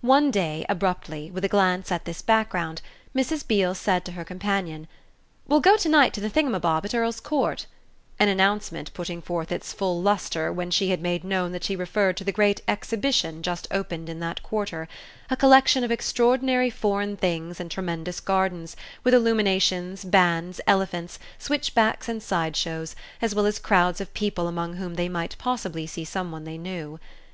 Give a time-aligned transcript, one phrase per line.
[0.00, 2.80] One day, abruptly, with a glance at this background,
[3.14, 3.46] Mrs.
[3.46, 4.88] Beale said to her companion:
[5.46, 7.66] "We'll go to night to the thingumbob at Earl's Court";
[8.18, 12.16] an announcement putting forth its full lustre when she had made known that she referred
[12.16, 14.88] to the great Exhibition just opened in that quarter,
[15.28, 22.22] a collection of extraordinary foreign things in tremendous gardens, with illuminations, bands, elephants, switchbacks and
[22.22, 26.32] side shows, as well as crowds of people among whom they might possibly see some
[26.32, 26.98] one they knew.